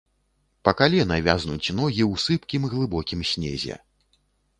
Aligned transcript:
Па 0.67 0.71
калена 0.79 1.17
вязнуць 1.27 1.73
ногі 1.79 2.03
ў 2.11 2.21
сыпкім, 2.23 2.65
глыбокім 2.73 3.21
снезе. 3.33 3.77